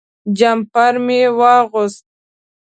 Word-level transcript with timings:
جمپر 0.37 0.93
مې 1.05 1.21
واغوست. 1.37 2.05